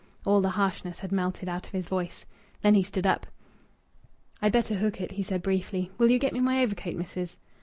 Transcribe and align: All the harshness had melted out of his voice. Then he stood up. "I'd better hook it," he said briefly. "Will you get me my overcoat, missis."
All 0.25 0.41
the 0.41 0.49
harshness 0.49 0.97
had 1.01 1.11
melted 1.11 1.47
out 1.47 1.67
of 1.67 1.73
his 1.73 1.87
voice. 1.87 2.25
Then 2.63 2.73
he 2.73 2.81
stood 2.81 3.05
up. 3.05 3.27
"I'd 4.41 4.51
better 4.51 4.73
hook 4.73 4.99
it," 4.99 5.11
he 5.11 5.21
said 5.21 5.43
briefly. 5.43 5.91
"Will 5.99 6.09
you 6.09 6.17
get 6.17 6.33
me 6.33 6.39
my 6.39 6.63
overcoat, 6.63 6.95
missis." 6.95 7.37